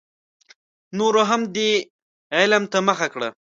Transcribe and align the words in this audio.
نورو 0.97 1.21
هم 1.29 1.41
دې 1.55 1.69
علم 2.37 2.63
ته 2.71 2.77
مخه 2.87 3.07
کړه. 3.13 3.29